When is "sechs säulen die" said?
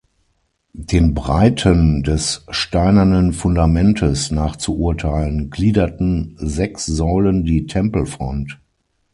6.39-7.67